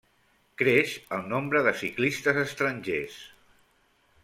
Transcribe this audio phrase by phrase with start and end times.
[0.61, 3.21] Creix el nombre de ciclistes estrangers.